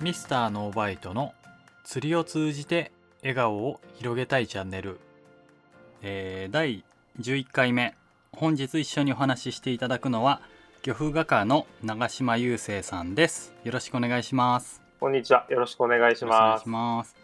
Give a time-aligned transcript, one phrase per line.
[0.00, 1.32] ミスターノーバイトの
[1.84, 2.90] 釣りを通じて
[3.22, 4.98] 笑顔を広げたいチャンネル、
[6.02, 6.84] えー第
[7.20, 7.94] 11回目
[8.32, 10.40] 本日一緒にお話ししていただくのは
[10.82, 13.54] 漁夫画家の長島雄生さんです。
[13.62, 14.82] よろしくお願いします。
[14.98, 15.46] こんにちは。
[15.50, 16.58] よろしくお願いしま
[17.04, 17.14] す。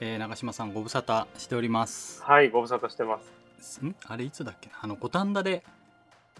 [0.00, 2.22] えー長島さんご無沙汰しております。
[2.22, 3.18] はい、ご無沙汰してま
[3.60, 3.84] す。
[3.84, 3.94] ん？
[4.06, 4.68] あれいつだっけ？
[4.70, 5.64] なあの五反田で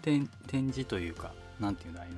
[0.01, 2.11] 展展示というかなんていうんだあの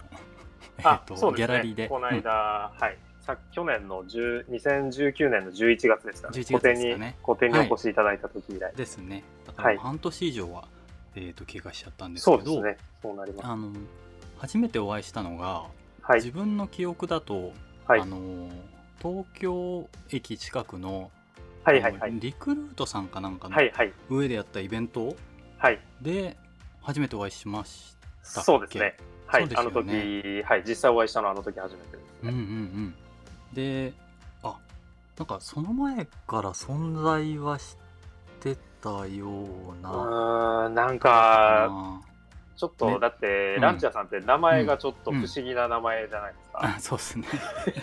[0.84, 1.38] あ、えーとね。
[1.38, 2.98] ギャラリーでこの間、はい。
[3.22, 6.40] さ去年の10 2019年の11月ですかね。
[6.40, 6.54] 11
[7.22, 8.74] 個展ねにお越しいただいた時以来。
[8.76, 10.68] ですねだかはいら半年以上は、
[11.16, 12.78] えー、と経過しちゃったんですけどそうですね。
[13.02, 13.48] そうなります。
[13.48, 13.72] あの
[14.40, 15.66] 初めてお会いしたのが、
[16.02, 16.32] はい自。
[16.32, 17.52] 分の記憶だと、
[17.86, 18.50] はいあの
[19.02, 21.10] 東京駅近くの
[21.64, 22.14] はいはいはい。
[22.20, 23.94] リクルートさんかなんかのはいはい。
[24.10, 25.16] 上でやったイベント
[25.58, 25.80] はい。
[26.02, 26.38] で
[26.82, 27.96] 初めてお会いしまし
[28.34, 28.96] たそうですね。
[29.28, 29.50] はい。
[29.56, 30.64] あの時、はい。
[30.68, 32.44] 実際お会いしたのはあの時初めてですうんうんうね。
[32.44, 32.96] ん
[33.54, 33.94] で
[34.44, 34.58] あ
[35.18, 37.78] なんかその前から存在はし
[38.40, 42.02] てたよううなーん、なんか、
[42.56, 46.60] ちょっと、ねだって、うんランチャーさんって名前がちょっと不思議な名前じゃないですか。
[46.64, 47.28] あ そうですね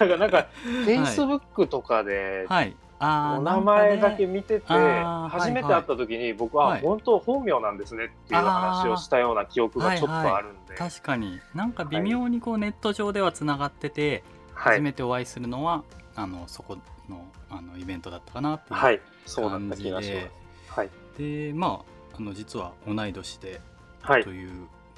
[0.01, 0.47] なんか、なんか、
[0.87, 6.81] Facebook とかで、はいお名前だけ見てて、初めて会った時に僕ははい。
[6.83, 11.41] 本当本名なんですねっていう話をしたような記憶がちょっとあるんで、確かに。
[11.55, 15.85] なんか微妙にこうネット上ではつながってて、はい、初めてお会いするのは
[16.17, 16.77] あのそこ
[17.09, 20.31] のあのイベントだったかなっていうはい、そうだった感じ気がしで
[20.69, 20.79] ます。
[20.81, 23.61] はい、でまああの実は同い年で
[24.03, 24.25] はい。
[24.25, 24.51] と、いう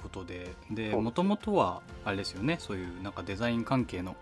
[0.02, 0.54] ことで。
[0.94, 2.56] もともとはあれですよね。
[2.58, 4.16] そういうなんかデザイン関係の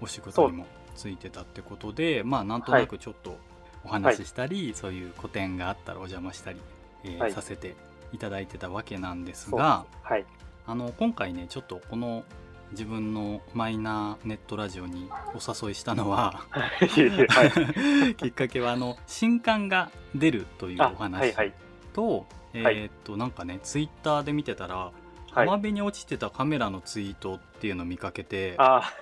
[0.00, 0.66] お仕事にも
[0.98, 3.38] ついてたってことでまあなんとなくちょっと
[3.84, 6.58] お話ししたり、そういう個展があったらお邪魔したり、
[7.04, 7.32] えーはい。
[7.32, 7.76] させて
[8.12, 10.24] いただいてたわけなんですがはい、
[10.66, 12.24] あの今回ねちょっとこの
[12.72, 16.88] 自分のマイナーネットラジオにお誘いしたのははい、
[18.16, 21.52] きっかけはあの新刊が出るというあお話はい、はい、
[21.92, 24.90] と、えーっとなんかねツイッターで見てたら
[25.30, 28.92] はい、浜辺に落ちてたカメラのツイートっていうのを見かけてあ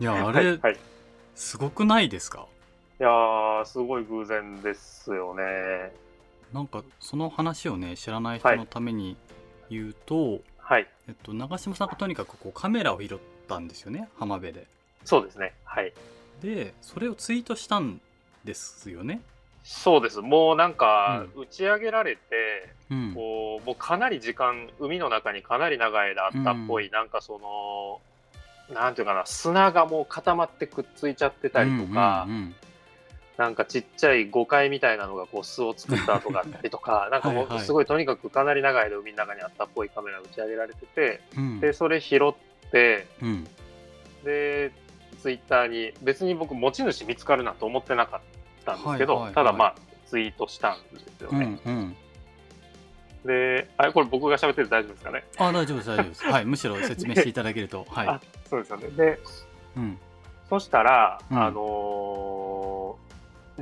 [0.00, 0.76] いやあはい、れはい、い
[1.40, 2.46] すごくないですか？
[2.98, 5.90] やーすごい偶然ですよね。
[6.52, 9.16] なんかその話をね知らない人のために
[9.70, 13.18] 言うと、はい、えっと、長嶋さんがとにかくこうカメラを拾っ
[13.48, 14.66] たんですよね浜辺で。
[15.06, 15.54] そうですね。
[15.64, 15.94] はい、
[16.42, 18.02] でそれをツイートしたん
[18.44, 19.22] ですよね？
[19.64, 20.20] そうです。
[20.20, 22.20] もうなんか打ち上げられて、
[22.90, 28.00] うん、こうもうかなり時間海の中にかなり長い間あったっぽい、なんかその
[28.72, 32.54] なんていうかな砂がもう固まってくっついちゃってたりとか、うんうんうん。
[33.36, 41.60] なんかちっちゃい誤解みたいなのがこう巣を作った跡があったりとか なんかもうすごいとにかくかなり長い間海の中にあったっぽいカメラが打ち上げられててうん。
[41.60, 43.44] でそれ拾ってうん。
[44.24, 44.72] で
[45.22, 49.34] ツイッターに別に僕持ち主見つかるなと思ってなかったんですけど、はいはいはい。
[49.34, 49.74] ただまあ
[50.06, 51.44] ツイートしたんですようね。
[51.46, 51.96] んうん
[53.24, 55.24] であれこれ僕が喋ってて大丈夫ですかね？
[55.38, 56.24] あ大丈夫です大丈夫です。
[56.24, 57.86] はいむしろ説明していただけると。
[57.90, 58.08] はい。
[58.08, 58.20] あ。
[58.48, 58.88] そうですよね。
[58.88, 59.18] で
[59.76, 59.98] うん。
[60.48, 61.38] そしたら、うん。
[61.42, 63.10] あのー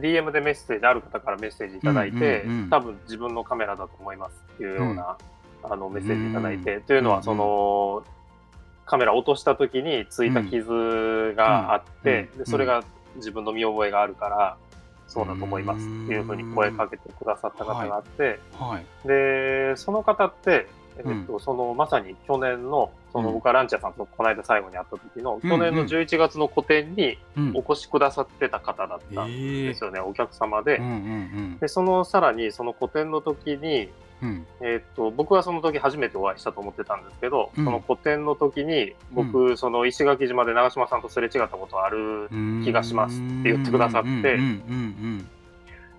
[0.00, 2.70] DM でメッセージ、ある方からメッセージいただいて、うんうんうん。
[2.70, 5.16] 多分自分のカメラだと思いますっていうような、
[5.64, 6.82] あのメッセージいただいて、うん。
[6.82, 8.04] というのは、うんその、
[8.86, 12.38] カメラ落とした時についた傷があって、うん。
[12.38, 12.84] でそれが
[13.16, 14.56] 自分の見覚えがあるから、
[15.08, 19.08] そうだと思いますっていうふうに声かけてくださった方があって、はい。
[19.08, 21.40] で、その方って、えっと、うん。
[21.40, 23.34] そのまさに去年の、そのうん。
[23.34, 25.50] 僕はランチャーさんとこの間最後に会った時の、うん。
[25.50, 27.52] 去年の11月の個展にうん。
[27.56, 30.78] お越しくださってた方だったんえですよね、お客様で。
[31.60, 33.88] で、そのさらにその個展の時に、
[34.22, 34.28] うん。
[34.28, 37.64] うんえっと、僕はその時初めてお会いしたと思ってたんですけど、うん。
[37.64, 44.08] その個展の時に、僕、その石垣島で長嶋さんとすれ違ったことあるうん気がしますって言ってくださって。
[44.08, 44.20] うん。
[44.20, 45.28] うんうん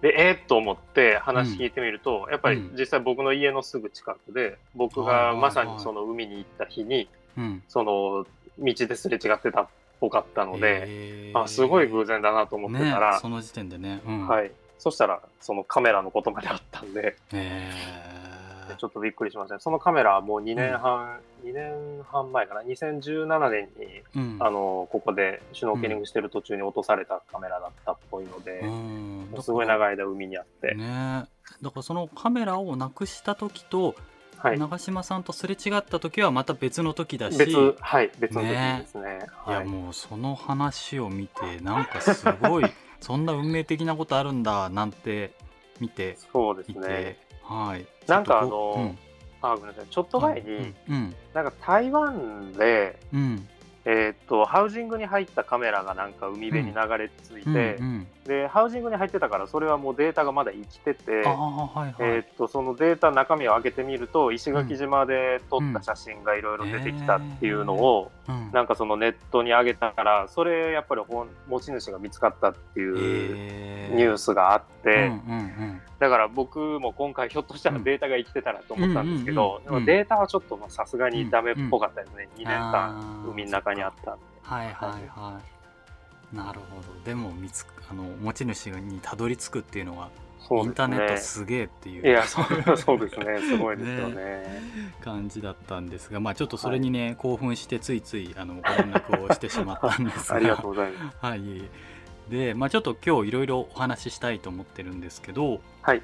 [0.01, 2.77] で、えー、っと思って話聞いてみると、やっぱりうん。
[2.77, 7.43] 実際僕の家のすぐ近くで、僕がまさにその海に行った日に、うん。
[7.43, 8.25] うんその
[8.61, 9.67] 道ですれ違ってたっ
[9.99, 11.39] ぽかったので、へー。
[11.39, 14.01] あすごい偶然だなと思ってたねら、その時点でね。
[14.05, 14.27] うん。
[14.27, 18.19] はい、そしたらそのカメラのことまであったんで、へー。
[18.77, 19.59] ちょっとびっくりしましたね。
[19.61, 24.37] そのカメラはもう2年半、2年半前かな、2017年に、うん。
[24.39, 29.41] あのここでシュノーケリングしてる途中に落とされたカメラだったっぽいので、うん。
[29.41, 31.25] すごい長い間海にあって、ね。
[31.61, 33.95] だからそのカメラをなくした時と
[34.37, 37.37] はい、長嶋さんとすれ違った時はまた別の時だし。
[37.37, 39.19] 別、はい、別の時ですね。
[39.47, 39.65] いやはい。
[39.65, 42.65] もうその話を見てなんかすごい
[43.01, 45.31] そんな運命的なことあるんだなんて
[45.79, 47.17] 見てそうですね。
[47.43, 47.85] はい。
[48.07, 48.79] なんかちょっとこう
[49.41, 49.85] あのあごめんなさい。
[49.89, 51.15] ちょっと前に、はいうん。
[51.33, 53.47] なんか台湾で、うん。
[53.85, 58.07] えーっとハウジングに入ったカメラがなんか海辺に流れ着いて、うんうん。
[58.25, 68.51] でハウジングに入ってたからそれはもうデータがまだ生きててはいはい、えーっとそのデータ中身を開けてみると石垣島で撮った写真がいろいろ出てきたっていうのを、うん。
[68.51, 79.85] なんかそのネットに上げたからそれやっぱり本持ち主が見つかったっていうえニュースがあって、うんうんだから僕も今回ひょっとしたらデータが生きてたらと思ったんですけど、うんうんうんうん。
[79.85, 84.23] でもデータはちょっとまあさすがにダメっぽかったですね、2年間海の中にあったんで。
[84.43, 85.58] はいはいはい
[86.33, 86.87] なるほど。
[87.03, 90.09] でも見つあの持ち主にたどり着くっていうのは
[90.51, 92.03] インターネットですすげえっていう。
[92.03, 92.09] ね。
[92.09, 93.39] いやそうそうですね。
[93.39, 94.61] すごいですよね。
[95.01, 100.35] 感じだったんですがまあちょっとそれにね、興奮してついついあのご連絡をしてしまったんですが。
[100.35, 101.17] ありがとうございます。
[101.21, 101.41] はい。
[102.29, 106.01] でまあちょっと今日いろいろお話ししたいと思ってるんですけどはい。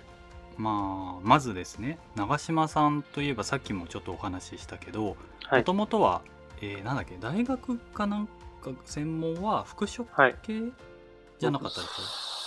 [0.57, 5.59] まあまずですね長嶋さんといえばさっきもちょっとお話ししたけどはい。
[5.59, 6.21] もともとは、
[6.61, 8.33] えーなんだっけ大学かなんか
[8.85, 10.35] 専門は服飾はい。
[10.41, 10.61] 系
[11.39, 12.01] じゃなかったですか？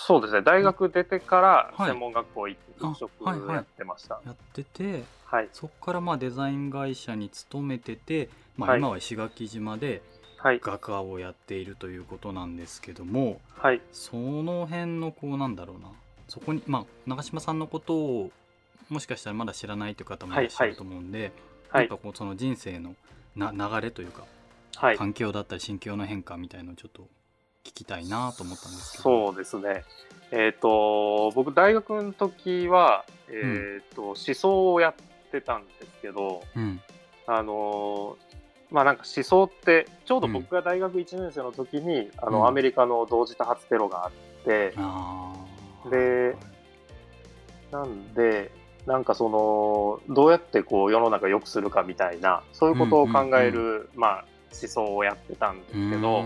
[0.07, 0.43] そうですね。
[0.43, 1.91] 大学出てからはい。
[1.91, 3.47] 専門学校行ってあ服はいはい。
[3.47, 4.21] 飾やってました。
[4.25, 5.49] やっててはい。
[5.53, 8.79] そこからまあデザイン会社に勤めてて、まあ、はい。
[8.79, 10.03] 今は石垣島で
[10.39, 10.61] はい。
[10.63, 13.83] 画家をやっているということなんですけどもはい。
[13.93, 15.89] その辺のこうなんだろうな。
[16.29, 18.31] そこにまあ長嶋さんのことを
[18.89, 21.33] もしかしたらまだ知らないという方もいらっしゃると思うんで、
[21.69, 21.89] はい。
[21.89, 22.95] なんかこうその人生の
[23.37, 24.25] な流れというか、
[24.77, 24.97] はい。
[24.97, 27.09] 環境だったり心境の変化みたいのをちょっと
[27.65, 29.03] 聞きたいなと思ったんですけど。
[29.03, 29.85] そうですね。
[30.31, 34.95] えっ、と僕大学の時はえっ、と思想をやっ
[35.31, 36.81] てたんですけど、うん。
[37.27, 38.29] あのー
[38.71, 42.47] まあなんか思想ってちょうど僕が大学1年生の時に、あのうん。
[42.49, 45.91] アメリカの同時多発テロがあって、あー。
[45.91, 46.37] で
[47.71, 48.51] なんで
[48.87, 56.25] なんかそのどうやってこう世の中良くするかみたいなそういうことを考える、まあ思想をやってたんですけど、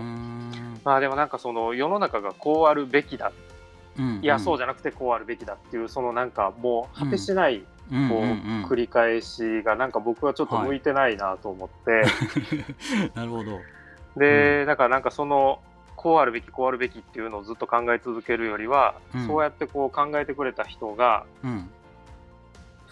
[0.83, 3.31] まあでもなんかその世の中がこうあるべきだ。
[3.97, 8.25] うんいやそうじじゃなくてこうあるべきだっていうそのなんかもう果てしないこううんうんう
[8.61, 8.65] ん。
[8.65, 12.03] 繰り返しがなんか僕はちょっと向いてないなと思って、
[13.13, 13.59] なるほど。
[14.17, 15.59] でだからなんかその
[15.95, 19.27] こうあるべきこうあるべきっていうのをずっと考え続けるよりは、うん。
[19.27, 21.69] そうやってこう考えてくれた人がうん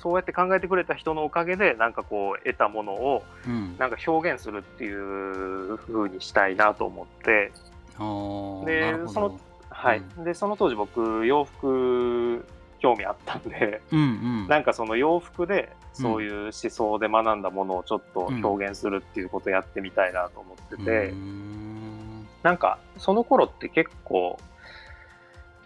[0.01, 3.77] そうやって考えてくれた人のおかげでなんかこう得たものをうん。
[3.77, 7.51] なんか表現するっていう風にしたいなと思って、
[7.97, 9.39] あーでその
[9.69, 10.01] はい。
[10.17, 12.45] でその当時僕洋服
[12.79, 14.03] 興味あったんでうんう
[14.45, 14.47] ん。
[14.47, 22.27] なんかその洋服でそういう思想で学んだものをちょっと表現するっていうことをやってみたいなと思ってて、うーん。
[22.43, 24.39] なんかその頃って結構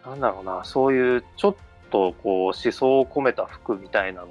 [0.06, 1.56] なんだろうなそういうちょっ
[1.96, 4.30] とこう思想を込めた服みたいなのっ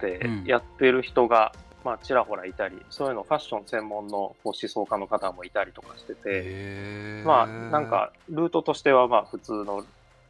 [0.00, 0.44] てうん。
[0.44, 1.52] やってる人が、
[1.84, 9.84] まあ、ちらほらいたりそういうのファッション専門の思想家の方もいたりとかしてて、まあなんかルートとしてはまあ普通の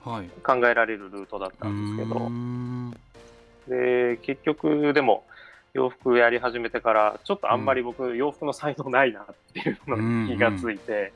[0.05, 0.29] はい。
[0.43, 2.21] 考えられるルートだったんですけど。
[2.29, 2.91] ん。
[3.67, 5.25] で結局でも
[5.73, 11.13] 洋服やり始めてからちょっとあんまり僕洋服の才能ないなっていうのに気がついて。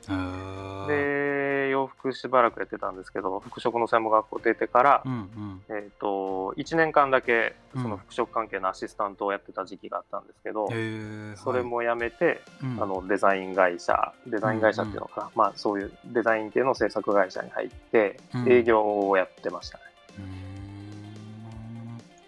[0.87, 1.38] で
[1.81, 5.61] 洋服しばらくやってたんですけど服飾の専門学校出てから、うんうん。
[5.69, 7.83] えー、と1年間だけうん。
[7.83, 18.51] その服飾関係のアシスタントをやってた時期があったんですけど、へーそれも辞めて、はいあのデザイン会社デザイン会社っていうのかな、まあ、そういうデザイン系の制作会社に入ってうん。
[18.51, 19.83] 営業をやってましたね。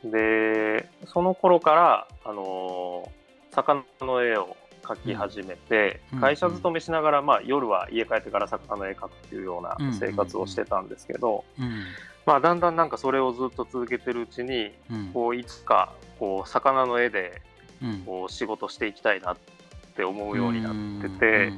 [0.03, 3.21] でその頃から、あのー
[3.53, 11.83] 魚の絵を描き始めて、うん会社勤めしながら、まあ、夜は家帰ってから魚の絵描くっていうような生活をしてたんですけど、うん。
[12.25, 15.11] まあ、だんだんなんかそれをずっと続けてるうちにうん。
[15.13, 17.41] こういつかこう魚の絵で
[17.81, 17.99] うん。
[18.05, 19.37] こう仕事していきたいなっ
[19.95, 21.53] て思うようになってて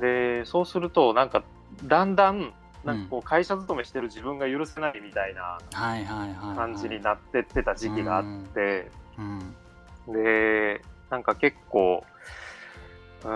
[0.00, 1.44] でそうするとなんか
[1.84, 2.52] だんだん
[2.84, 6.56] なんかこう会社勤めしてる自分が許せないみたいなはいはいはいはい。
[6.56, 8.90] 感じになってってた時期があって。
[9.18, 9.54] うん。
[10.12, 10.82] で
[11.22, 12.02] なんか結構
[13.24, 13.30] うーん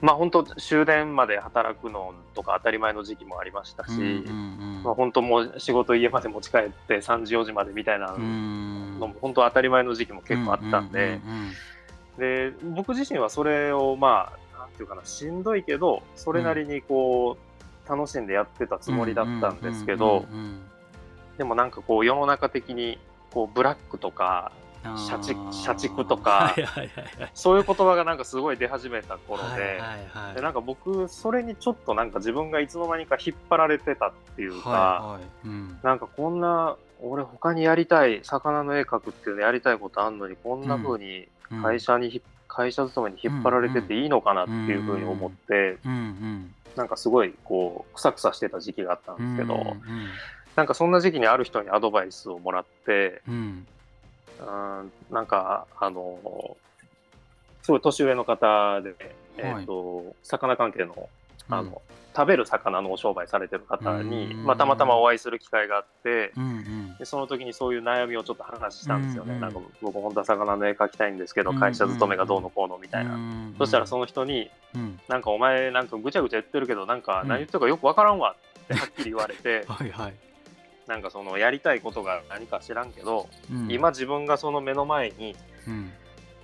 [0.00, 8.98] まあ本当終電まで働くのとか当たり前の時期もありましたし、うんうんまあ、本当もう仕事家まで持ち帰って3時4時までみたいなうん。
[8.98, 11.52] のも本当当たり前の時期も結構あったんで、うんうん
[12.16, 20.60] で僕自身はそれをまあなんていうかなしんどいけどそれなりにこう楽しんでやってたつもりだったんですけど、うんうんうん。
[21.36, 22.98] でもなんかこう世の中的に
[23.30, 24.50] こうブラックとか
[24.96, 26.30] 社畜社畜とか。
[26.30, 27.30] はいはいはいはい。
[27.34, 29.78] そういう言葉がなんかすごい出始めた頃で,、はいはい
[30.10, 30.34] はい。
[30.34, 35.48] でなんか僕それにちょっとなんか自分がいつの間にか引っ張られてたっていうか、はいはい。
[35.48, 35.78] うん。
[35.82, 41.62] なんかこんな俺他にやりたい、魚の絵描くっていうのやりたいことあんのに、こんな風にうん。
[41.62, 49.80] 会社にひ、会社勤めに引っ張られてていいのかなっていう風に思って、うんうんなんかすごいこう、くさくさしてた時期があったんですけど、うん
[50.56, 53.66] なんかそんな時期にある人にアドバイスをもらって、うん
[54.40, 56.56] うん、なんか、あの、
[57.62, 58.94] すごい年上の方で、
[59.38, 61.08] えっ、と、魚関係の、
[61.48, 61.82] あの、
[62.16, 64.44] 食べる魚のお商売されてる方に、うん。
[64.46, 66.96] まあ、たまたまお会いする機会があって、うんうん。
[66.96, 69.34] でその時にそういう悩みをちょっと話したんですよね。
[69.34, 73.14] うんなんか僕本当は魚の絵描きたいんですけど、会社勤めがどうのこうのみたいな。
[73.14, 74.98] うんそしたらその人に、うん。
[75.08, 80.14] なんかお前なんかぐちゃぐちゃ言ってるけど、なんかうん何言ってるかよくわからんわってはっきり言われて、 はいはい
[80.86, 83.70] なんかそのやりたいことが何か知らんけど、うん。
[83.70, 85.92] 今自分がその目の前に、うん。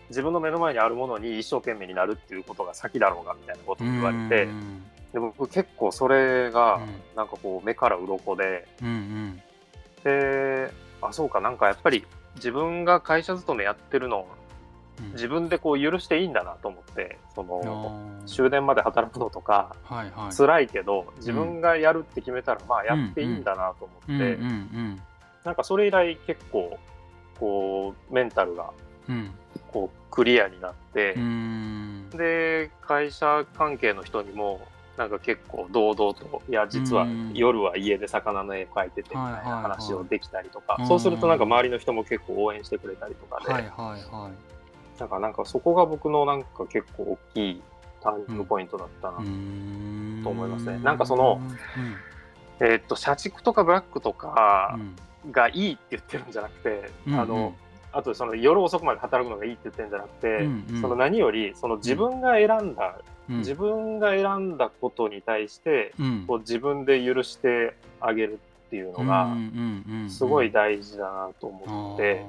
[0.08, 4.82] 自分の目の前にあるものに一生懸命になるっていうことが先だろうがみたいなことを言われて、うん。
[5.12, 6.88] で僕結構それがうん。
[7.16, 9.42] なんかこう目から鱗で、うんうん。
[10.02, 10.70] で、
[11.00, 12.04] あ、そうか、なんかやっぱり
[12.36, 14.26] 自分が会社勤めやってるの
[15.12, 18.24] 自分でこう許していいんだなと思って、そあのー。
[18.24, 20.36] 終電まで働くのとかはいはい。
[20.36, 24.38] 辛いけど、自分がやるって決めたらまあやっていいんだなと思って、
[25.44, 26.78] なんかそれ以来結構
[27.40, 28.70] こうメンタルが
[29.08, 29.30] うん。
[29.72, 32.10] こうクリアになってう、ん。
[32.10, 34.60] で会社関係の人にも
[34.96, 37.32] なんか結構堂々といや実はうん。
[37.34, 40.86] 夜は家で魚の絵描いててみたいな話をできたりとか、うん。
[40.86, 43.68] そうするとなんか周りの人も結構応援してくれたりとかで、はいは
[43.98, 44.32] いはい
[45.02, 47.62] なんかなんかそこが僕のなんか結構大きい
[48.00, 49.22] ターニングポイントだったな、と
[50.28, 50.78] 思いますね。
[50.78, 51.40] なんかその
[52.60, 57.14] えーっと社畜とかブラックとうかんがいいって言ってるんじゃなくて、うん。
[57.20, 57.52] あの
[57.90, 60.80] あとその夜遅くまで働くのがいいって言ってるんじゃなくて、うんうん。
[60.80, 63.38] その何よりその自分が選んだ、うん。
[63.38, 66.24] 自分が選んだことに対してうん。
[66.28, 69.34] こう自分で許してあげるっていうのが
[70.08, 72.24] すごい大事だなと思って、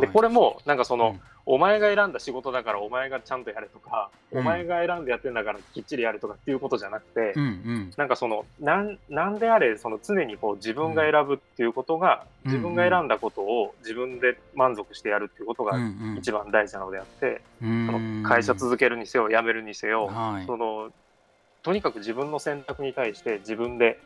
[0.00, 4.38] でこれれもなんかその、うんお前が選んだ仕事だからお前がちゃんとやれとか、うん。
[4.40, 7.92] お前が選んでやってんだからきっちりやれとかっていうことじゃなくて、うんうん。
[7.96, 12.50] なんかそのなんなんであれその常にこう自分が選ぶっていうことが、うん。
[12.50, 15.78] 自分が選んだことを自分で満足してやるっていうことが
[16.18, 20.46] 一番大事なのであって、その会社続けるにせよ辞めるにせよ、はい。
[20.46, 20.90] その
[21.62, 24.00] とにかく自分の選択に対して自分で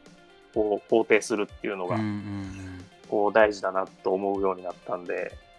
[0.52, 5.49] こう肯定するっていうのがうんうんこう大事だなと思うようになったんで、うん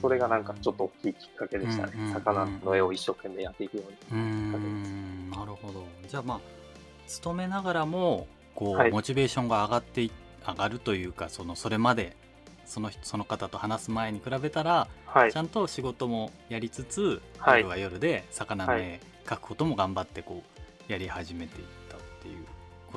[0.00, 2.12] それがなんかちょっと大きいきっかけでしたね、うんうんうん。
[2.14, 5.30] 魚の絵を一生懸命やっていくように。
[5.30, 5.84] なるほど。
[6.08, 6.40] じゃあまあ
[7.06, 8.90] 勤めながらもこう、はい。
[8.90, 10.10] モチベーションが上がってい
[10.46, 12.16] 上がるというかそのそれまで
[12.64, 15.32] その人その方と話す前に比べたら、はい。
[15.32, 17.60] ちゃんと仕事もやりつつ、はい。
[17.60, 20.42] 夜は夜で魚のは絵描くことも頑張ってこ
[20.88, 22.44] うやり始めていったっていう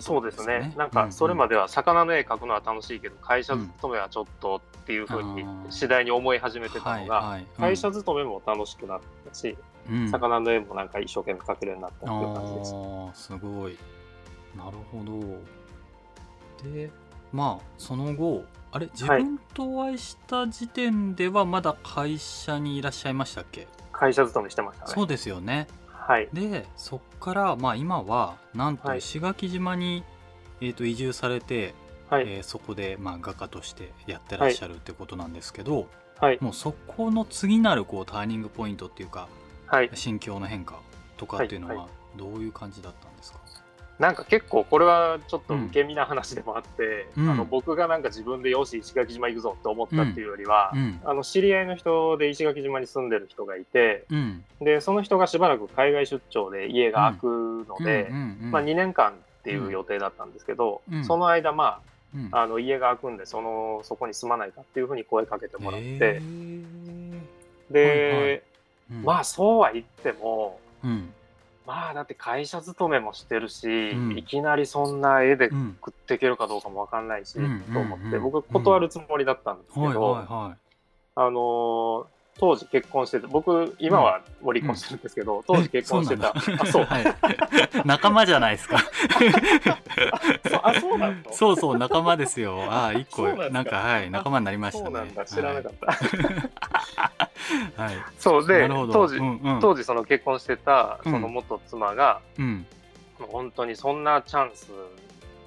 [0.01, 0.73] ことそうですね。
[0.77, 9.57] なんか、それまで、では魚の絵描くのは楽しいけど、会社勤めはちょっとっていうふうにうん次第に思い始めてたのが、会社勤めも楽しくなったし、
[9.89, 10.09] うん。
[10.09, 12.73] 魚の絵もなんか一生懸命描けるようになったっていう感じです。
[12.73, 13.77] あーすごい。
[14.55, 15.59] なるほど。
[16.63, 16.91] で
[17.31, 24.91] まあその後あれ自分とお会いした時点ではまだ会社にいらっしゃいましたっけ、会社勤めしてましたね。
[24.93, 25.67] そうですよね
[26.09, 26.29] はい。
[26.33, 30.03] でそっからまあ今はなんとはい石垣島に、
[30.59, 31.75] えー、と移住されて、
[32.09, 32.23] はい。
[32.23, 35.87] えーそこでまあ画家としてやってらっしゃるってことなんですけど、
[36.19, 36.39] はい。
[36.41, 39.27] もうそこの次なるこうターニングポイントっていうか
[39.67, 39.91] はい。
[39.93, 40.79] 心境の変化
[41.15, 41.87] とかっていうのはいは
[42.17, 43.39] どういう感じだったんですか、
[43.99, 47.29] なんか結構これはちょっと受け身な話でもあって、うん。
[47.29, 51.01] あの僕がなんか自分でよし石垣島行くぞって思ったっていうよりは、うん。
[51.03, 54.43] あの知り合いの人で石垣島に住んでる人がいてうん。
[54.61, 61.03] でその人がしばらく海外出張で家が空くので、まあ、2年間っていう予定だったんですけど、うん。
[61.03, 61.81] その間ま
[62.15, 62.29] うん。
[62.31, 66.21] ああの家が空くんでそのそこに住まないかっていうふうに声かけてもらって、
[67.69, 68.41] で、はいはい。
[68.91, 69.03] うん。
[69.03, 71.13] まあそうは言ってもうん
[71.69, 74.17] まあだって会社勤めもしてるし、うん。
[74.17, 75.77] いきなりそんな絵でうん。
[75.79, 80.57] 食っていけるかどうかもわかんないし、うんと思って、うん僕断るつもりだったんですけど、はいはいは
[81.13, 82.05] あのー
[82.39, 86.33] 当時結婚してて僕今はもう離婚してるんですけど、当時結婚してた。
[86.49, 86.85] えあそう。
[86.85, 87.03] はい、
[87.85, 88.77] 仲間じゃないですか。
[90.49, 92.63] そうあそうなんだそうそう仲間ですよ。
[92.71, 93.49] ああ一個なんか？
[93.49, 94.85] なんかはい仲間になりましたね。
[94.85, 95.25] そうなんだ。
[95.25, 95.85] 知らなかった、
[97.83, 101.11] はい、はい、そうで当時、うんうん、当時その結婚してたうん。
[101.11, 102.65] その元妻が、うん。
[103.19, 104.71] もう本当にそんなチャンス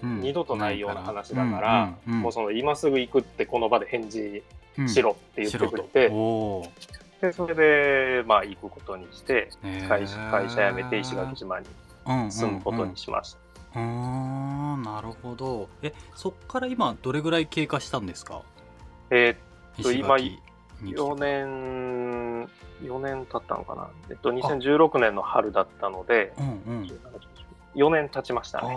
[0.03, 0.21] うん。
[0.21, 2.23] 二度とないような話だから、うんうんうん。
[2.25, 4.43] もうその今すぐ行くってこの場で返事うん
[4.89, 6.69] しろって言ってくれて、おー。
[7.21, 9.49] でそれでまあ行くことにして
[9.89, 11.67] 会社会社辞めて石垣島に
[12.31, 13.37] 住むことにしまし
[13.75, 15.69] た、うーんなるほど。
[15.83, 18.43] えそっから今どれぐらい経過したんですか？
[19.11, 20.43] えーっと今石垣
[20.83, 22.49] に来て4年、
[22.83, 23.89] 4年経ったのかな。
[24.11, 26.91] えっと、2016年の春だったので、うんうん
[27.75, 28.69] 4年経ちましたね。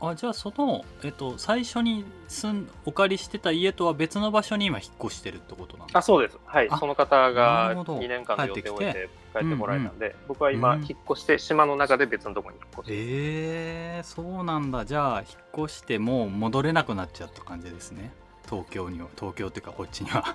[0.00, 5.98] あーあじゃあその、えっと、最初に住んお借りしてた家とは別の場所に今引っ越してるってことなんですか？
[5.98, 6.38] あ、そうです。
[6.44, 6.78] はいあ。
[6.78, 9.08] その方ながるほど2年間の予定を終えて
[9.38, 12.94] 帰ってこられたんで、僕はうん今、引っ越して、島の中で別のところに引っ越して。
[12.94, 18.12] えー、そうなんだじゃあ引っ越してもう戻れなくなっちゃった感じですね
[18.48, 20.34] 東京には東京っていうかこっちには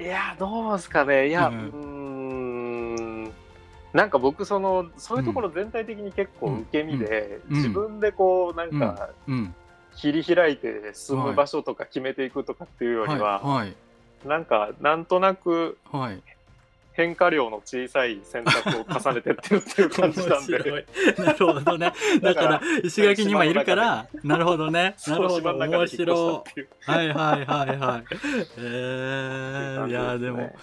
[0.00, 1.28] いや、どうですかね。
[1.28, 2.11] いや、うん。
[3.92, 7.56] なんか僕、その、そういうところ全体的に結構受け身で、うん。
[7.56, 9.54] 自分でこう、なんか、うん。
[9.94, 13.76] 切り開いて住む場所とか決めていくとかっていうよりは、はい。
[14.26, 16.22] なんか、なんとなくはい、はい、
[16.92, 20.86] 変化量の小さい選択を重ねてってるっていう感じなんで。
[21.18, 21.92] なるほどね。
[22.20, 24.94] だから石垣に今いるからなるほどね。
[25.06, 25.56] なるほど。
[25.56, 26.44] 面白
[26.86, 28.04] はいはいはいはい。
[28.58, 30.54] えー、いやでも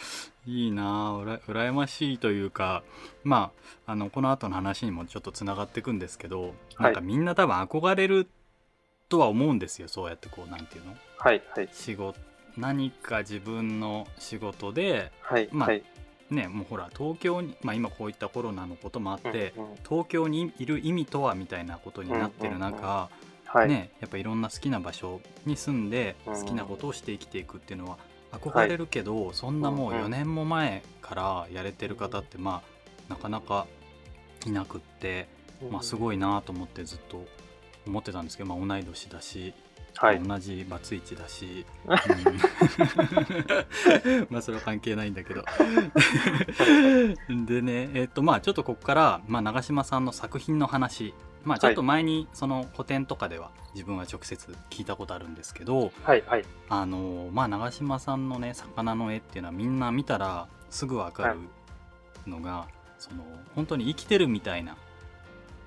[0.46, 0.90] いいな。
[0.90, 2.84] あうら羨ましいというか
[3.24, 3.52] ま
[3.86, 8.28] ああのこの後の話にもちょっとつながっていくんですけど、なんかみんな多分憧れる
[9.08, 10.96] とは思うんですよそうやってこうなんていうの？
[11.18, 11.70] はいはい。
[11.72, 12.20] 仕事
[12.58, 15.84] 何か自分の仕事ではいまあはい。
[16.30, 19.76] ねもうほら東京に、まあ、今こういったコロナのこともあって、うんうん。
[19.88, 23.10] 東京にいる意味とはみたいなことになってる中、
[23.46, 23.68] はい。
[23.68, 27.98] ね、やっぱいろんな好きな場所に住んでうん好きなことをして生きていくっていうのは
[28.32, 30.06] 憧れるけど、そんなもううんうん。
[30.06, 32.62] 4年も前からやれてる方ってま
[33.10, 33.66] あなかなか
[34.46, 35.28] いなくって、
[35.72, 37.26] まあ、すごいなと思ってずっと
[37.88, 39.54] 思ってたんですけど、まあ、同い年だし、
[40.00, 40.24] はい。
[40.24, 41.96] 同じバツイチだし、 うん。
[44.32, 45.44] まあそれは関係ないんだけど。
[47.46, 51.14] でねえっとまあちょっとここから、まあ、長嶋さんの作品の話。
[51.44, 56.46] まあちょっと前にその古典とかでは自分は直接聞いたことあるんですけどはいはい。
[56.70, 61.40] あのまあ長嶋さんのね魚の絵っていうのはみんな見たらすぐわかる
[62.26, 64.78] のが、その本当に生きてるみたいな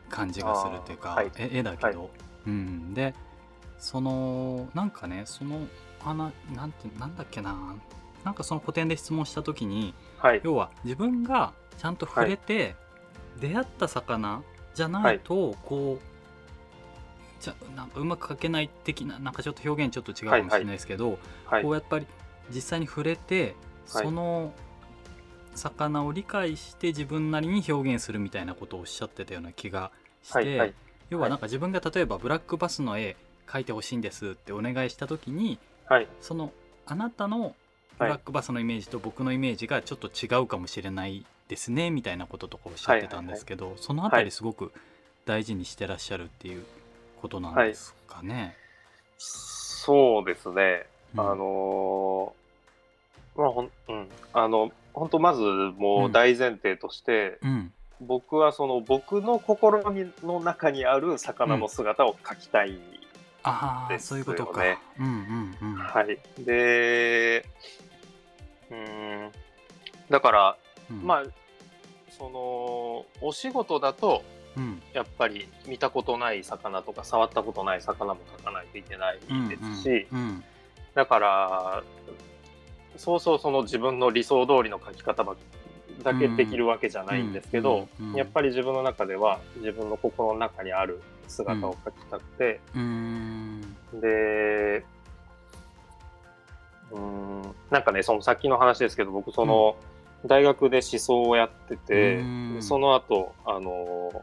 [0.08, 1.30] 感じがするっていうか、はい。
[1.36, 2.10] え絵だけど、
[2.46, 2.94] うん。
[2.94, 3.14] で
[3.82, 5.66] そのなんかねその
[5.98, 7.74] 花なんてなんだっけな。
[8.24, 10.40] なんかその古典で質問した時にはい。
[10.44, 12.76] 要は自分がちゃんと触れて
[13.40, 14.42] 出会った魚
[14.74, 21.62] じゃないとこうじゃなんかうまく描けない的ななんかちょっと表現ちょっと違うかもしれないですけど、はい。
[21.64, 22.06] こうやっぱり
[22.54, 23.56] 実際に触れて
[23.90, 24.04] はい。
[24.04, 24.54] その
[25.56, 29.90] 魚を理解して自分なりに表現するみたいなことをおっしゃってたような気が
[30.22, 30.58] して、はい。
[30.58, 30.74] はい。
[31.10, 33.16] 要はなんか自分が例えばブラックバスの絵
[33.52, 36.08] 描いてほしいんですってお願いした時にはい。
[36.20, 36.52] その
[36.86, 37.54] あなたの
[37.98, 44.72] ブラックバスのイメージと僕のイメージがちょっと違うかもしれないですねみたいなこととかおっしゃってたんですけど、そのあたりすごく
[45.26, 46.64] 大事にしてらっしゃるっていう
[47.20, 48.56] ことなんですかね？
[49.18, 50.86] そうですね。
[51.14, 54.08] うんあのーまあほん、うん。
[54.32, 62.76] あの、本当まずもう大前提として、うん僕はその僕の心にの中にある魚の姿を描きたい。
[63.42, 64.62] ああ、そういうことか。
[64.98, 65.74] うんうんうん。
[65.76, 66.18] はい。
[66.44, 67.44] で、
[68.70, 69.30] うん。
[70.08, 70.56] だから、
[70.90, 71.24] うんまあ、
[72.10, 74.22] その、お仕事だと、
[74.56, 80.44] うんやっぱり見たことない魚とか触ったことない魚も描かないといけないうんですし、うんうん
[80.94, 81.82] だから
[82.98, 85.36] そうそうその自分の理想通りの描き方ば
[86.02, 93.31] だけできるわけじじゃないんですけど、うんうんやっぱり自分の中では自分の心の中にある姿を描きたくて、うーん
[94.00, 94.84] で
[96.90, 99.76] うーんなんかねそのさっきの話ですけど僕その、
[100.26, 102.56] 大学で思想をやってて、うん。
[102.60, 104.22] その後あの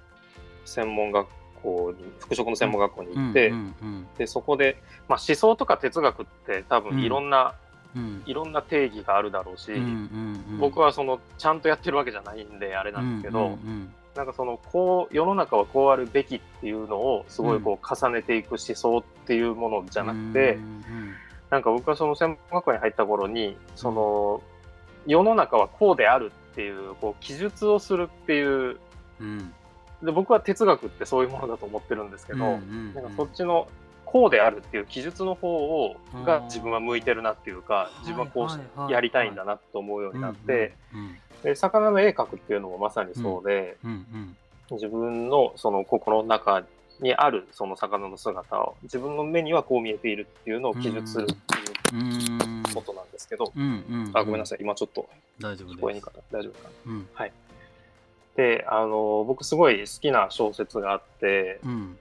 [0.65, 1.27] 専門学
[1.62, 7.55] 校に服飾の専門学校に行って、うんうんでそこで、まあ、思想とか哲学って多分いろんな、
[7.95, 8.23] うん。
[8.25, 10.58] いろんな定義があるだろうし、うんうんうん。
[10.60, 20.63] 僕はそのちゃんとやってるわけじゃないんであれなんですけど、うんうんなんかそのこう世の中はこうあるべきっていうのをすごいこう重ねていく思想っていうものじゃなくて、うん。
[20.63, 21.13] うん
[21.49, 24.43] なんか僕はその専門学校に入った頃にその
[25.08, 28.77] 世の中はこうであるっていうこう記述をするっていう
[29.21, 29.53] うん。
[30.03, 33.69] で僕は哲学ってそういうものだと思ってるんですけど、うんうんなんかそっちの
[34.05, 35.47] こうであるっていう記述の方
[35.86, 43.78] をうんが自分は向いてるなっていうか自分はこはいはいはいうやりたいんだなと思うようになって、うんで魚の絵描くっていうのもまさにそうで、
[44.71, 46.63] 自分のその心の中
[47.02, 52.04] にあるその魚の姿を自分の目にはこう見えているっていうのを記述するっていうう
[52.45, 52.63] ん。
[52.73, 53.52] ことなんですけど、
[54.13, 54.60] あごめんなさい。
[54.62, 55.78] 今ちょっと大丈夫です。
[55.78, 56.38] 聞こえにくかった。
[56.38, 56.93] 大丈夫かな。
[56.93, 57.08] うん。
[58.36, 61.97] であの僕すごい好きな小説があってうん。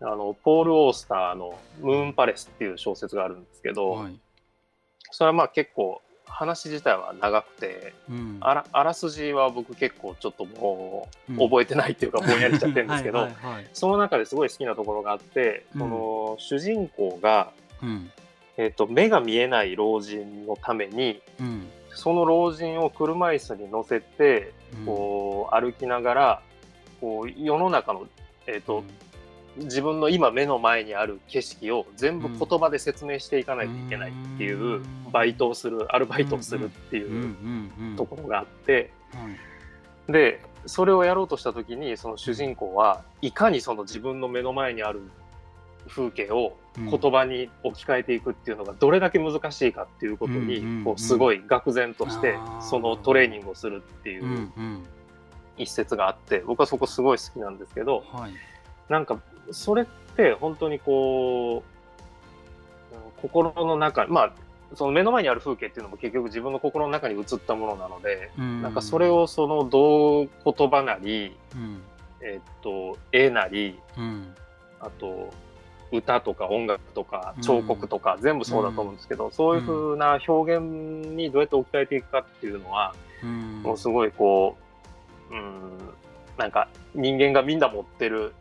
[0.00, 4.18] あのポール・オースターの「ムーン・パレス」っていう小説があるんですけど、はい。
[5.10, 8.38] それはまあ結構話自体は長くてうん。
[8.40, 13.28] あらあらすじは僕結構ちょっともう覚えてないっていうかぼんやりしちゃってるんですけど
[13.72, 15.80] その中ですごい好きなところがあって、うん。
[15.80, 18.10] その主人公が、うん。
[18.56, 21.68] えっと目が見えない老人のためにうん。
[21.90, 24.86] その老人を車椅子に乗せてうん。
[24.86, 26.42] こう歩きながら
[27.00, 28.06] こう世の中の、
[28.46, 28.82] えっと
[29.56, 34.84] 自分の今目の前にある景色を全部言葉で説明していかないといけないっていううん。
[35.12, 39.20] バイトをするアルバイトをするっていううんところがあっては
[40.08, 40.12] い。
[40.12, 45.02] でそれをやろうとした時にその主人公はいかにその自分の目の前にある
[45.88, 46.90] 風景をうん。
[46.90, 54.50] 言葉に置き換えていくっていうのがどれだけ難しいかっていうことにこうすごい愕然としてそのトレーニングをするっていう
[55.56, 58.32] 一節があって僕はそこすごい好きなんですけどはい。
[58.88, 59.20] なんか
[59.52, 61.62] それって本当にこ
[62.92, 64.32] ううん心の中まあ
[64.74, 71.82] その目の前にある風景っていうのも結局自分の心の中に映ったものなのでななんかそれをそのどう言葉なりうん。
[72.20, 74.34] えっと絵なりうん。
[74.80, 75.32] あと
[75.92, 77.42] 歌とか音楽とかうん。
[77.42, 83.62] 彫刻とか全部そうだと思うんですけど、そういう風な表現にどうやって置き換えていくかっていうのは、うん。
[83.62, 84.56] もうすごいこ
[85.30, 85.78] ううん。
[86.38, 88.32] なんか人間がみんな持ってるうん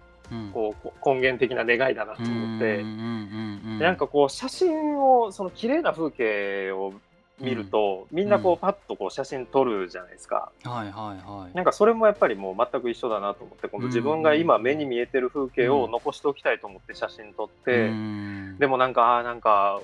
[0.54, 6.94] こうこ根源的な願いだなと思って、なんかこう写真をその綺麗な風景を
[7.40, 10.52] 見ると、みんなこうパッとこう写真撮るじゃないですか。
[10.64, 11.56] はいはいはい。
[11.56, 19.82] なんかそれもやっぱりもう全く一緒だなと思って、今度自分が今目に見えてる風景を残しておきたいと思って写真撮って、うんでもなんか、あーなんか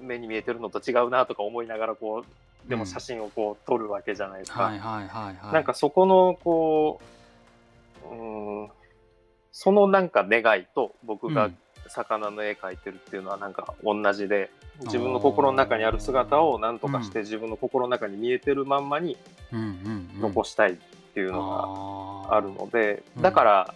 [0.00, 2.24] 目に見えてるのと違うなとか思いながらこ
[2.66, 4.62] う、でも写真をこう撮るわけじゃないですか。
[4.62, 5.52] はいはいはいはい。
[5.52, 7.00] なんかそこのこ
[8.10, 8.70] う、うん、
[9.54, 11.48] そのなんか願いと僕が
[11.86, 19.16] 魚の絵描いてるっていうのはなんか同じで、自分の心の中にある姿を何とかして自分の心の中に見えてるまんまに
[20.20, 20.76] 残したいっ
[21.14, 23.22] ていうのががあるので、うん。
[23.22, 23.74] だから、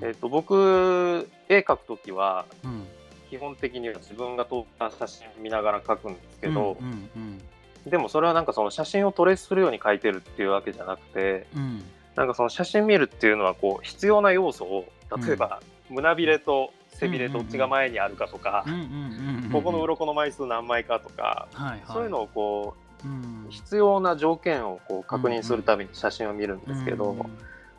[0.00, 0.08] うん。
[0.08, 2.86] えっと僕絵描く時はうん。
[3.28, 6.78] 基本的には自分が撮った写真見ながら描くんですけど
[7.84, 11.82] でもそれはなんかその写真をトレースするように描いてるっていうわけじゃなくてうん
[12.18, 14.86] なんかその写真見るっていうのはこう必要な要素を
[15.24, 18.64] 例えば胸びれと背びれどっちが前にあるかとか
[19.52, 21.80] ここの鱗の枚数何枚かとかはいはい。
[21.86, 27.18] そういうのをこう必要な条件をこう確認するために写真を見るんですけど、うん。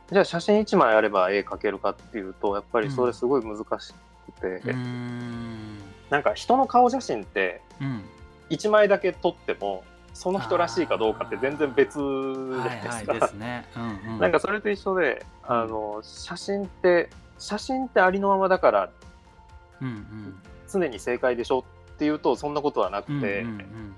[0.10, 3.94] じゃあ写真1枚あれば絵描けるかっていうとやっぱりそれすごい難し
[4.38, 5.80] くて、うん。
[6.10, 8.04] なんか人の顔写真ってうん。
[8.52, 13.12] 1枚だけ撮ってもその人らしいかどうかって全然別じゃはないいですか。
[13.14, 13.66] はいですね。
[13.76, 14.20] うんうん。
[14.20, 18.90] なんかそれと一緒であの写真って写真ってありのままだから
[19.82, 20.40] うん
[20.72, 23.96] 常に正解でしょっていうとそんなことはなくうんて、うんうん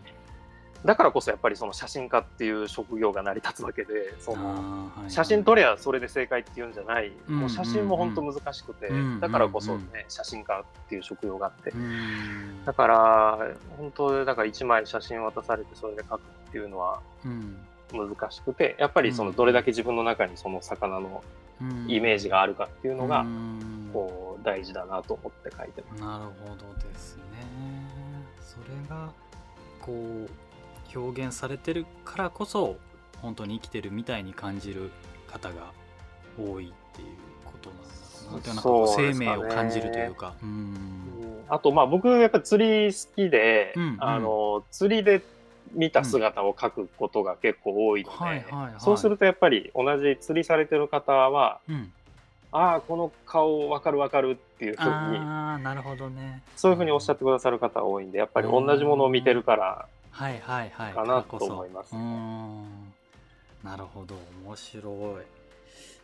[0.84, 9.20] だからこそやっぱりその写真家っていう職業が成り立つわけでその写真撮りゃそれで正解っていうんじゃない、うんもう写真も本当難しくて、うん。
[9.20, 12.66] だからこそね、うん写真家っていう職業があって、うん。
[12.66, 13.38] だから
[13.78, 17.58] 本当だから1枚写真渡されてそれで描くっていうのはうん
[17.94, 21.24] 難しくてやっぱりそのどれだけ自分の中にその魚の
[21.62, 21.86] うん。
[21.90, 23.90] イメージがあるかっていうのがうん。
[23.94, 26.02] こう大事だなと思って書いてます。
[26.02, 27.24] なるほどですね。
[28.42, 29.12] それが
[29.80, 30.30] こう
[30.96, 32.78] 表現されてるからこそ
[33.22, 34.92] 本当に生きてるみたいに感じる
[35.28, 35.72] 方が
[36.38, 37.08] 多いっていう
[37.46, 40.34] ことなんだろうな生命を感じるというか。
[40.42, 40.50] うん。
[40.50, 41.02] うん
[41.50, 43.98] あとまあ僕やっぱり釣り好きで、うんうん。
[44.00, 45.22] あの釣りで
[45.74, 48.74] 見た姿を描くことが結構多いので、はいはいはい。
[48.80, 51.92] そうするとやっぱり同じ釣りされてる方はうん。
[52.54, 56.42] ああこの顔分かる分かるっていうふうにああなるほどね。
[56.56, 60.94] そういうふうにおっしゃってくださる方多いんでやっぱり同じものを見てるからはいはいはい。
[60.94, 62.94] かなと思いますうーん。
[63.64, 64.16] なるほど。
[64.46, 64.90] 面白
[65.22, 65.26] い。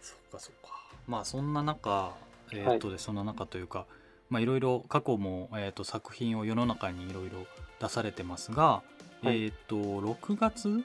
[0.02, 0.70] そっかそっか。
[1.08, 2.14] まあそんな中
[2.52, 3.86] えーっとで、そんな中というか
[4.30, 7.46] まあいろいろ過去も、えーっと作品を世の中にいろいろ
[7.80, 8.82] 出されてますが、は
[9.24, 9.28] い。
[9.28, 10.84] えーっと6月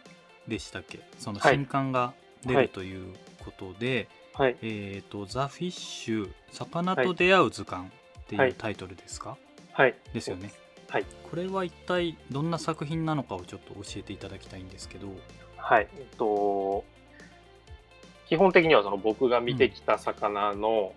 [0.48, 1.00] でしたっけ？
[1.18, 2.64] そのはい新刊が出はい。
[2.64, 4.56] るということで、はい。
[4.62, 7.90] えーっと「ザ・フィッシュ魚と出会う図鑑」っ
[8.26, 8.48] てはい。
[8.48, 9.36] いうタイトルですか、
[9.72, 9.94] はい。
[10.12, 10.52] ですよね
[10.92, 11.06] はい。
[11.30, 15.08] これは一体どんな作品なのかをちょっと教えていただきたいんですけど。
[15.56, 15.88] はい。
[15.96, 16.84] えっと
[18.28, 20.92] 基本的にはその僕が見てきた魚の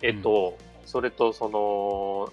[0.00, 2.32] 絵と、それとその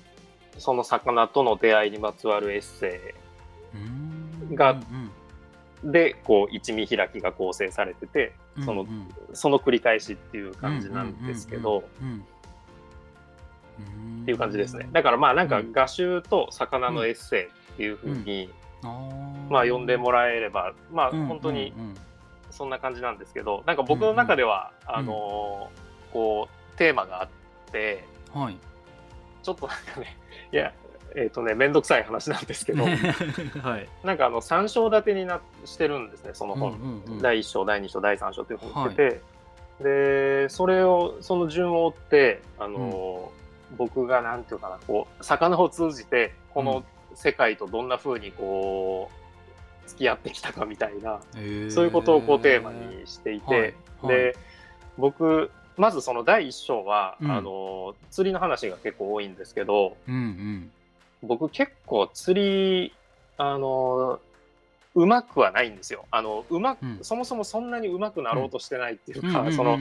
[0.58, 3.14] その魚との出会いにまつわるエッセ
[3.74, 4.56] うーん。
[4.56, 5.12] がうん
[5.90, 8.88] イでこう一見開きが構成されててうんそのうん。
[8.88, 12.26] うんその繰り返しっていう感じなんですけど、うんうんうん
[14.22, 14.90] っていう感じですね。
[14.92, 15.72] だからまあなんかうん。
[15.72, 18.50] 画集と魚のエッセイっていうふうに
[19.50, 21.86] まあ呼んでもらえればまあうん本当にうん。
[21.86, 21.96] うん
[22.52, 27.30] そんな感じなんですけどなんか僕の中では、うんあのーこうテーマがあっ
[27.72, 28.58] てはい。
[29.42, 30.18] ちょっとなんかね
[30.52, 30.74] いや
[31.16, 32.84] えっ、とね面倒くさい話なんですけど
[33.64, 33.88] はい。
[34.04, 37.22] なんかあの3章立てになしてるんですねその本、うんうんうん。
[37.22, 39.22] 第1章第2章第3章っていう本にしてて、
[39.84, 43.41] でそれをその順を追ってあのー、
[43.78, 49.10] 僕がなんていうかなこう魚を通じてこの世界とどんな風にこ
[49.86, 51.72] う付き合ってきたかみたいなへー。
[51.72, 53.62] そういうことをこうテーマにしていて、はい。
[53.62, 53.68] は
[54.04, 54.08] い。
[54.08, 54.38] で
[54.98, 57.32] 僕まずその第1章は、うん。
[57.32, 60.72] あの釣りの話が結構多いんですけどうんうん。
[61.24, 62.94] 僕結構釣り
[63.38, 64.20] あの
[64.94, 66.06] うまくはないんですよ。
[66.12, 67.00] あのうまく、うん。
[67.02, 69.36] そもそもそんなにうまくなろうとしてないっていうか、うん。
[69.36, 69.78] うんうんうんうんその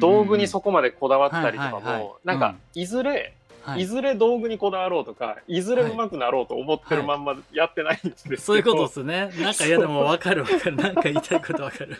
[0.00, 2.80] 道具にそこまでこだわったりとかも、はいはいはいなんか、うん。
[2.80, 3.80] いずれ、はい。
[3.82, 9.32] い、ずれ道具にこだわろうとかいずれうまくなろうと思ってるまんまやってないんですけど、そういうことですね。
[9.38, 10.76] なんかいやでも分かる分かる。
[10.76, 11.96] なんか言いたいこと分かる。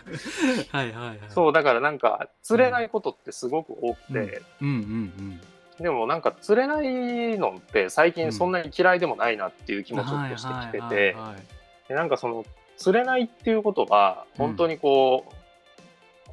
[0.71, 1.19] はいはいはい。
[1.31, 4.69] そうだからなんか釣れないことってすごく多くて、うん。
[4.69, 5.41] うん
[5.81, 9.99] でもなんか釣れないのって最近そんなに嫌いでもないなっていう気うん。
[9.99, 11.43] 持ちをしてきてはいてはいはいはい
[11.89, 12.45] でなんかその
[12.77, 15.35] 釣れないっていうことは本当にこう、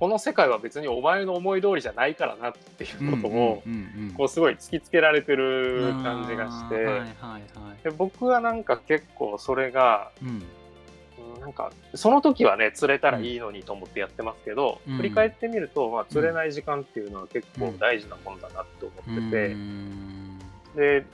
[0.01, 7.39] この世界は別にお前の思い通りじゃないからなっていうことを、うんうんうんこうすごい突きつけられてる感じがして、はいはいは
[7.79, 7.83] い。
[7.83, 10.29] で僕はなんか結構それがうん。
[10.29, 10.43] うん
[11.39, 14.97] なんかその時はね釣れたらいいのにと思ってやってますけど、うん。
[14.97, 20.39] 振り返ってみると、まあ、釣れない時間っていうのは結構大事なもんだなって思ってて、うん。
[20.75, 21.05] で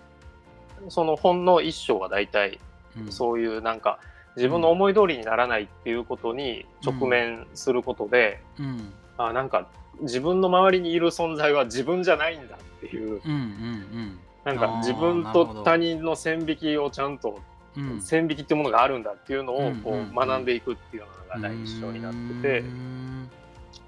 [0.89, 2.60] その本の一章は大体
[2.97, 3.12] うん。
[3.12, 4.00] そういうなんか
[4.38, 8.93] 自分の思い通りにならないっていうことに直面することで、うん。
[9.17, 9.67] あなんか
[10.02, 17.39] 自分の周りにいる存在は自分じゃないんだっていううんうんなんあーか自分と他人の線引きをちゃんと
[17.76, 18.02] うんうん。
[18.02, 20.12] 線引きっていうものがあるんだっていうのをこうんうんうん。
[20.12, 22.60] う学んでいくっていうのが第一章になってて。
[22.60, 23.30] うん。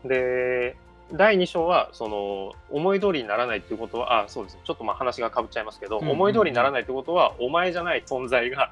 [0.04, 0.76] で
[1.12, 4.62] 第2章はその思い通りにならないっていうことはあそうですね。
[4.64, 6.16] ちょっとまあ話がかぶっちゃいますけど、うんうんうん。
[6.16, 8.72] 思い通りにならないってことはお前じゃない存在が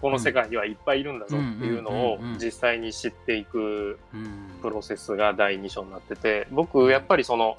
[0.00, 4.50] この世界にはいっぱいいるんだぞっていうのを実際に知っていくうん。
[4.62, 7.56] プロセスが第2章になってて僕やっぱりその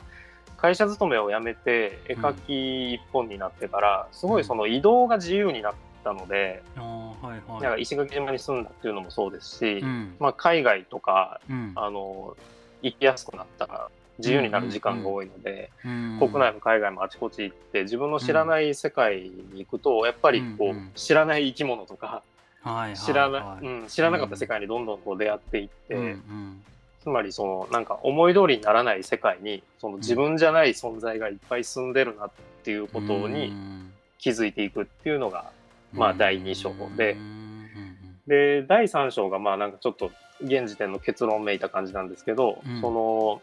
[0.58, 5.73] 会社勤めを辞めて絵描き一本になってからすごいその移動が自由になっ
[6.04, 7.62] たのであーはいはい。
[7.62, 10.15] なんか石垣島に住んだっていうのもそうですし、うん。
[10.19, 11.71] まあ、海外とかうん。
[11.76, 12.36] あの
[12.82, 22.23] 行きやすくなったら自由になる時間が多いので、うん国内も海外もあちこち行って自分の知らない世界に行くとやっぱりこう、知らない生き物とか
[22.95, 26.15] 知らな,、うん、知らなかった世界にどんどんこう出会っていって、
[27.03, 32.32] つまりそのなんか思い通りにならない世界にその自分じゃない存在がいっぱい住んでるなっ
[32.63, 33.53] ていうことに
[34.17, 35.51] 気づいていくっていうのが、
[35.93, 37.13] まあ第二章で。
[37.13, 37.47] うん
[38.27, 42.82] で第3章がまあなんかちょっと現時点の結論めいた感じなんですけど、うん。
[42.82, 43.41] その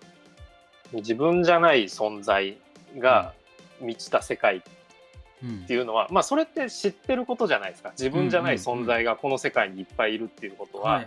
[0.98, 2.56] 自分じゃない存在
[2.98, 3.32] が
[3.80, 4.60] 満ちた世界っ
[5.42, 5.58] うん。
[5.66, 7.90] ていうのは、まあそれって知ってることじゃないですか。
[7.90, 11.04] 自分じゃない存在がこの世界にいっぱいいるっていうことは、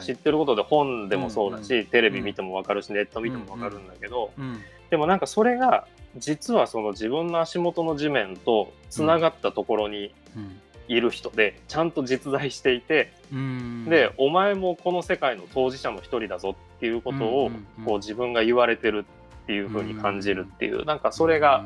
[0.00, 10.60] 知ってることで本でもそうだし、うんテレビ見ても分かるしネット見ても分かるんだけど、うんでもなんかそれが実はその自分の足元の地面とつながったところにうん。
[10.88, 13.84] いる人でちゃんと実在していて、うん。
[13.88, 17.84] でお前もこの世界の当事者の一人だぞっていうことをうんうんうん。
[17.84, 19.04] こう自分が言われてる
[19.42, 21.64] っていう風に感じるっていうなんかそれが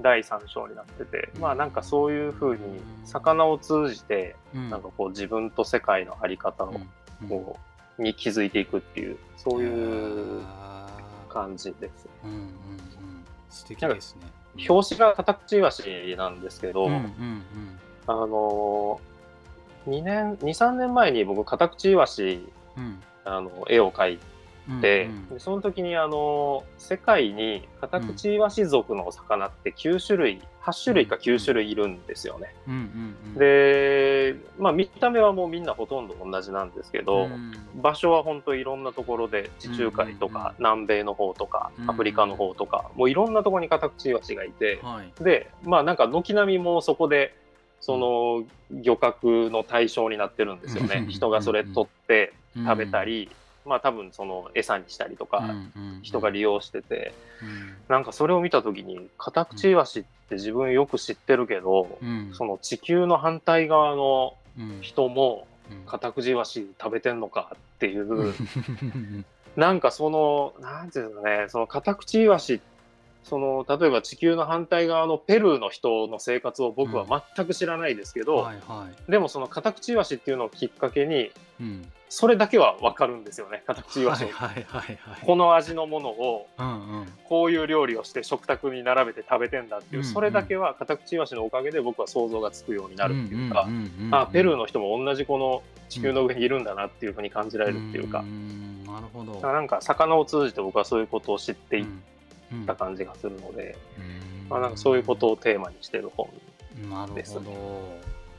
[0.00, 4.70] 第3章になっててまあなんかそういう風に魚を通じてうん。
[4.70, 6.74] なんかこう自分と世界の在り方を
[7.22, 7.28] うん。
[7.28, 7.58] こ
[7.98, 10.86] うに気づいていくっていうそういうあ
[11.30, 12.06] 感じです。
[12.24, 12.28] ー。
[12.28, 12.50] うんうんうん。
[13.48, 14.26] 素敵ですね。
[14.68, 17.42] 表紙がカタクチイワシなんですけど、うんうん
[18.06, 19.00] あの
[19.88, 22.84] 2年23年前に僕カタクチイワシうん。
[22.84, 24.35] うんあの絵を描いうんて、うん
[24.80, 32.52] でその時にあの世界にカタクチイワシ族の魚って9種類8種類か9種類いるんですよね。
[33.38, 45.22] で、まあ、見た目はもうみんなほとんど同じなんですけど、うん場所は本当いろんなところで地中海とか、南米の方とかうんアフリカの方とか、もういろんなところにカタクチイワシがいて、はい。
[45.22, 47.36] でまあなんか軒並みもうそこで
[47.80, 51.04] その漁獲の対象になってるんですよね。
[51.04, 53.30] うん人がそれ取って食べたりり、
[53.66, 55.54] まあ多分その餌にしたりとか、
[56.02, 57.12] 人が利用用してて
[57.88, 61.98] なんかそれを見た時にカタクチイワシって自分よく知ってるけど、
[62.32, 64.34] その地球の反対側の
[64.80, 65.46] 人も
[65.86, 68.34] カタクチイワシ食べてんのかっていう、
[69.56, 72.60] なんかそのなんていうんですかねそのカタクチイワシ
[73.24, 79.10] その例えば地球の反対側のペルーの人の生活を僕は全く知らないですけど、はいはい。
[79.10, 83.62] でもそのカタクチイワシっていうのをきっかけにうんそれだけは分かるんですよね。
[83.66, 84.60] カタクチイワシを、はいは。
[84.60, 85.20] いはいはい。
[85.24, 87.06] この味のものをうんうん。
[87.24, 90.12] こういう料理をして食卓に並べて食べてんだっていう、うんうん。
[90.12, 94.14] それだけはカタクチイワシのおかげで僕は想像がつくようになるっていうか、んんうんうん。
[94.14, 99.40] あペルーの人も同じこの地球の上にいるんだなっていうふうに感じられるっていうか、んなるほど。
[99.40, 101.84] なんか魚を通じて僕はそういうことを知っていっ
[102.52, 104.48] うんた感じがするので、うん。
[104.48, 106.28] まあ、なんかそういうことをテーマにしてる本
[106.90, 107.96] なるですほど。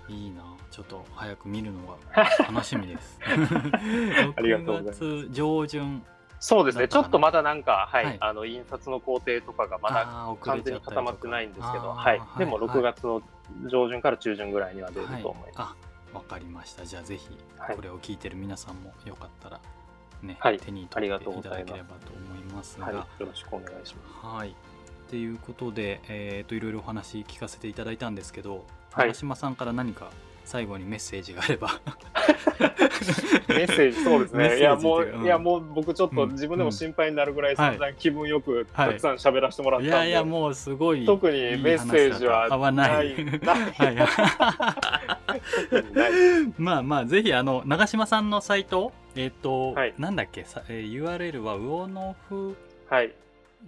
[0.07, 0.43] いいな
[0.77, 3.19] ちょっと早く見るのが 楽しみです。
[3.25, 5.03] ありがとうございます。
[5.03, 6.05] 6月上旬。
[6.39, 6.87] そうですね。
[6.87, 8.17] ちょっとまだなんか、はいはい。
[8.19, 12.67] あの印刷の工程とかがまだ完全に固まってないんですけど、はい、でもはい。
[12.67, 13.23] 6月の
[13.65, 15.57] 上旬から中旬ぐらいには出ると思います。
[15.57, 15.67] はい、
[16.13, 16.85] あわかりました。
[16.85, 19.59] じゃあぜひはいこれを聞いてる皆さんもよかったら
[20.21, 20.59] ね、はい。
[20.59, 22.85] 手に取っていただければと思いますが。
[22.85, 24.49] はい、よろしくお願いしまはい。
[24.49, 24.53] っ
[25.09, 29.07] ていうことで、えー、といろいろお話聞かせていただいたんですけど、はい。
[29.07, 30.11] 長島さんから何か
[30.47, 31.69] 最後にメッセージがあれば。
[31.69, 31.77] す。
[33.49, 34.59] メッセージ、そうですね。
[34.59, 35.25] いや、もう、うん。
[35.25, 37.71] いや、もう僕ちょっとうん自分でも心配になるぐらい、はい。
[37.77, 38.87] 散々気分よくはい。
[38.89, 43.15] たくさん喋らせてもらったんで、いやいやもうすごい特にメッセージは合わない。
[46.57, 49.93] まあまあぜひあの長嶋さんのサイトえっ、と、はい。
[49.97, 50.43] なんだっけ？
[50.45, 52.55] さ、えー URL は魚のふ
[52.89, 53.11] はい。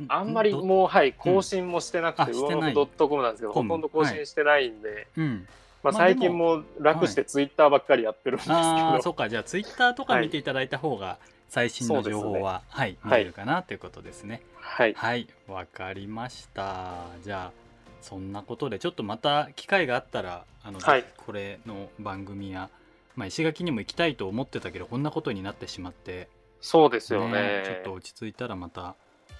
[0.08, 0.63] あんまりど？
[0.63, 2.74] もう、はい、更新もしてなくて、あしてない。
[2.74, 5.48] ドットコムなんですけど、ほとんど更新してないんで、うん
[5.84, 9.30] まあ、最近も楽してツイッターばっかりやってるんですけど、ああそっか。
[9.30, 12.98] じゃあツイッターとか見ていただいた方が最新の情報は、はい。
[13.04, 13.22] 見はい。
[13.22, 14.42] れるかなということですね。
[14.56, 14.94] はい。
[14.94, 15.28] はい。
[15.48, 17.06] わかりました。
[17.24, 17.70] じゃあ
[18.02, 21.06] そんなことでちょっとまた機会があったらあの、はい。
[21.18, 22.70] これの番組や、
[23.15, 26.28] まあ、石垣にも行きたいと思ってたけどこんなことになってしまって
[26.62, 27.62] そうですよね。
[27.62, 28.96] ねちょっと落ち着いたらまた、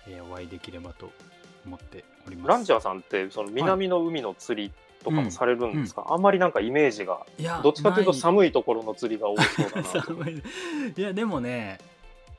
[0.08, 1.12] えーお会いできればと
[1.66, 2.48] 思っております。
[2.48, 4.72] ランジャーさんって、その南の海の釣り
[5.04, 9.84] とかもされるんですか、あんまりなんかイメージが、いやどっちかというと寒いところの釣りが多そうだな。
[9.84, 10.02] と。
[10.04, 10.44] 寒い。
[10.98, 11.80] いやでもね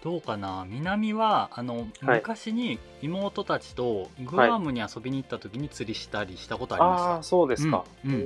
[0.02, 0.64] どうかな？
[0.68, 7.84] 南はあの、昔に妹たちとグアムに遊びに行った時に釣りしたりしたことありました、ああ、そうですか。
[8.04, 8.20] うんうん。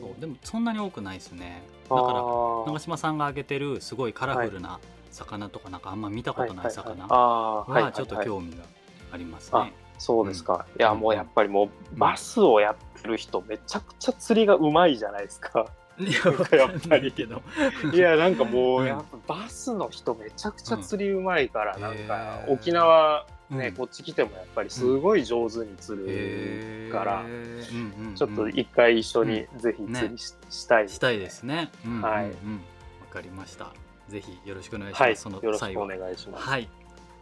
[0.00, 0.20] そう。
[0.20, 1.62] でもそんなに多くないですね。
[1.90, 4.78] だあからー長嶋さんが挙げてるすごいカラフルな
[5.10, 8.62] 魚とかなんかあんま見たことない魚はいはいははいちょっと興味が
[9.12, 9.72] ありますあね。
[9.98, 10.66] そうですか。
[10.78, 15.66] いや、うんもうやっぱりもう、バスをやってる人、めちゃくちゃ釣りがうまいじゃないですか。
[15.98, 16.04] い
[16.56, 17.42] やっぱりけど
[17.92, 27.24] いや、なんかもう、うんやっぱバスの人、めちゃくちゃ釣りうまいから、うんなんか沖縄、ね、うんこっち来てもやっぱりすごい上手に釣るから、
[28.14, 31.70] ちょっと一回一緒にぜひ釣りし,、したいしたいですね。
[31.84, 32.32] うんうんうん、わはい
[33.10, 33.72] かりました。
[34.08, 35.22] ぜひよろしくお願いしはい、ます。
[35.22, 35.86] そのよろしくお。
[35.86, 36.44] 願いします。
[36.44, 36.68] はい。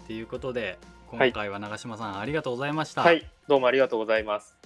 [0.07, 0.79] ということで、はい
[1.11, 3.03] 今回は長嶋さん、ありがとうございました。
[3.03, 4.60] はい、どうもありがとうございます。